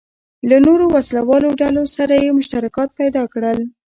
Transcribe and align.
له 0.49 0.57
نورو 0.65 0.85
وسله 0.95 1.21
والو 1.29 1.49
ډلو 1.61 1.83
سره 1.95 2.13
یې 2.23 2.35
مشترکات 2.37 2.89
پیدا 2.99 3.23
کړل. 3.33 3.59